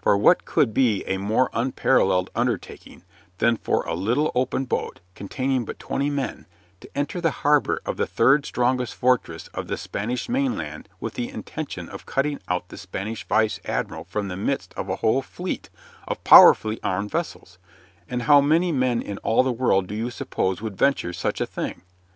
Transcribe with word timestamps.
For 0.00 0.16
what 0.16 0.44
could 0.44 0.72
be 0.72 1.02
a 1.08 1.16
more 1.16 1.50
unparalleled 1.52 2.30
undertaking 2.36 3.02
than 3.38 3.56
for 3.56 3.82
a 3.84 3.94
little 3.96 4.30
open 4.32 4.64
boat, 4.64 5.00
containing 5.16 5.64
but 5.64 5.80
twenty 5.80 6.08
men, 6.08 6.46
to 6.78 6.90
enter 6.96 7.20
the 7.20 7.32
harbor 7.42 7.80
of 7.84 7.96
the 7.96 8.06
third 8.06 8.46
strongest 8.46 8.94
fortress 8.94 9.48
of 9.48 9.66
the 9.66 9.76
Spanish 9.76 10.28
mainland 10.28 10.88
with 11.00 11.14
the 11.14 11.28
intention 11.28 11.88
of 11.88 12.06
cutting 12.06 12.38
out 12.46 12.68
the 12.68 12.78
Spanish 12.78 13.26
vice 13.26 13.58
admiral 13.64 14.04
from 14.04 14.28
the 14.28 14.36
midst 14.36 14.72
of 14.74 14.88
a 14.88 14.94
whole 15.02 15.20
fleet 15.20 15.68
of 16.06 16.22
powerfully 16.22 16.78
armed 16.84 17.10
vessels, 17.10 17.58
and 18.08 18.22
how 18.22 18.40
many 18.40 18.70
men 18.70 19.02
in 19.02 19.18
all 19.24 19.42
the 19.42 19.50
world 19.50 19.88
do 19.88 19.96
you 19.96 20.10
suppose 20.10 20.62
would 20.62 20.78
venture 20.78 21.12
such 21.12 21.40
a 21.40 21.44
thing? 21.46 21.82